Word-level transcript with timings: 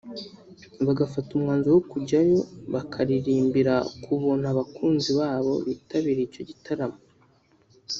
bagafata 0.85 1.29
umwanzuro 1.33 1.73
wo 1.75 1.83
kujyayo 1.91 2.39
bakaririmbira 2.73 3.75
ku 4.03 4.11
buntu 4.21 4.45
abakunzi 4.53 5.09
babo 5.19 5.53
bitabiriye 5.67 6.25
icyo 6.29 6.43
gitaramo 6.49 6.97